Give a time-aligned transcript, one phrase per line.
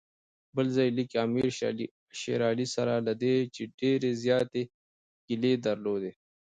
[0.55, 1.47] بل ځای لیکي امیر
[2.21, 4.61] شېر علي سره له دې چې ډېرې زیاتې
[5.27, 6.11] ګیلې درلودې.